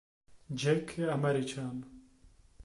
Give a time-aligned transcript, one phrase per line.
[0.61, 1.85] Jack je Američan.